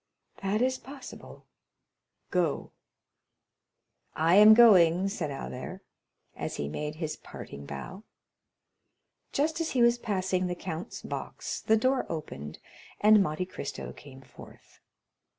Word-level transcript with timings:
"That 0.41 0.63
is 0.63 0.79
possible—go." 0.79 2.71
"I 4.15 4.33
am 4.33 4.55
going," 4.55 5.09
said 5.09 5.29
Albert, 5.29 5.81
as 6.35 6.55
he 6.55 6.67
made 6.67 6.95
his 6.95 7.17
parting 7.17 7.67
bow. 7.67 8.01
Just 9.31 9.61
as 9.61 9.69
he 9.73 9.83
was 9.83 9.99
passing 9.99 10.47
the 10.47 10.55
count's 10.55 11.03
box, 11.03 11.61
the 11.61 11.77
door 11.77 12.07
opened, 12.09 12.57
and 12.99 13.21
Monte 13.21 13.45
Cristo 13.45 13.93
came 13.93 14.21
forth. 14.21 14.79